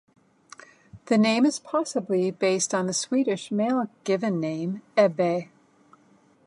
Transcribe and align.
The 1.05 1.17
name 1.19 1.45
is 1.45 1.59
possibly 1.59 2.31
based 2.31 2.73
on 2.73 2.87
the 2.87 2.91
Swedish 2.93 3.51
male 3.51 3.87
given 4.03 4.39
name 4.39 4.81
Ebbe. 4.97 5.49